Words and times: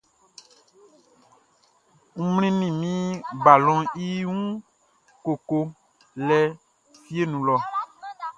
N 2.17 2.21
mlinnin 2.33 2.75
min 2.81 3.01
balɔnʼn 3.43 3.91
i 4.05 4.07
wun 4.27 4.43
koko 5.25 5.59
lɛ 6.27 6.39
fieʼn 7.01 7.29
nun 7.31 7.43
lɔ. 7.47 7.55